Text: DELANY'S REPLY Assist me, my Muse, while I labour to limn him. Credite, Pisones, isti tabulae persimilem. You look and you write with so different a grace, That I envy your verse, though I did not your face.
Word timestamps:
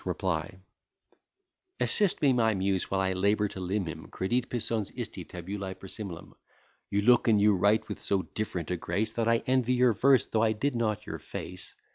DELANY'S 0.01 0.07
REPLY 0.15 0.51
Assist 1.79 2.23
me, 2.23 2.33
my 2.33 2.55
Muse, 2.55 2.89
while 2.89 3.01
I 3.01 3.13
labour 3.13 3.47
to 3.49 3.59
limn 3.59 3.85
him. 3.85 4.07
Credite, 4.07 4.49
Pisones, 4.49 4.89
isti 4.93 5.27
tabulae 5.29 5.75
persimilem. 5.75 6.33
You 6.89 7.01
look 7.01 7.27
and 7.27 7.39
you 7.39 7.53
write 7.53 7.87
with 7.87 8.01
so 8.01 8.23
different 8.23 8.71
a 8.71 8.77
grace, 8.77 9.11
That 9.11 9.27
I 9.27 9.43
envy 9.45 9.73
your 9.73 9.93
verse, 9.93 10.25
though 10.25 10.41
I 10.41 10.53
did 10.53 10.75
not 10.75 11.05
your 11.05 11.19
face. 11.19 11.75